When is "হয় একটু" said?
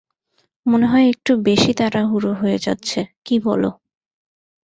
0.87-1.31